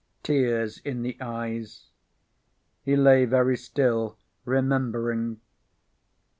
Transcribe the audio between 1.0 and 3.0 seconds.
the eyes. He